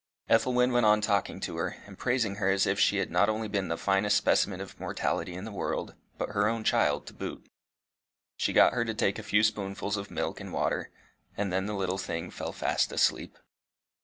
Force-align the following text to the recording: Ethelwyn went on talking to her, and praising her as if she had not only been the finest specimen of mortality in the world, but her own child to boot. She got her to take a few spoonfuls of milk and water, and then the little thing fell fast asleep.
Ethelwyn 0.27 0.71
went 0.71 0.87
on 0.87 0.99
talking 0.99 1.39
to 1.41 1.57
her, 1.57 1.75
and 1.85 1.95
praising 1.95 2.37
her 2.37 2.49
as 2.49 2.65
if 2.65 2.79
she 2.79 2.97
had 2.97 3.11
not 3.11 3.29
only 3.29 3.47
been 3.47 3.67
the 3.67 3.77
finest 3.77 4.17
specimen 4.17 4.59
of 4.59 4.79
mortality 4.79 5.35
in 5.35 5.43
the 5.45 5.51
world, 5.51 5.93
but 6.17 6.29
her 6.29 6.47
own 6.49 6.63
child 6.63 7.05
to 7.05 7.13
boot. 7.13 7.45
She 8.35 8.51
got 8.51 8.73
her 8.73 8.83
to 8.83 8.95
take 8.95 9.19
a 9.19 9.23
few 9.23 9.43
spoonfuls 9.43 9.97
of 9.97 10.09
milk 10.09 10.39
and 10.39 10.51
water, 10.51 10.89
and 11.37 11.53
then 11.53 11.67
the 11.67 11.75
little 11.75 11.99
thing 11.99 12.31
fell 12.31 12.51
fast 12.51 12.91
asleep. 12.91 13.37